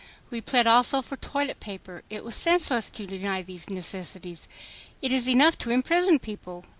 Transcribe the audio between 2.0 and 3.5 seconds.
It was senseless to deny